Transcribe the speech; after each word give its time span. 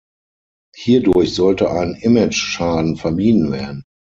Hierdurch 0.75 1.35
sollte 1.35 1.69
ein 1.69 1.93
Imageschaden 1.93 2.95
vermieden 2.97 3.51
werden. 3.51 3.83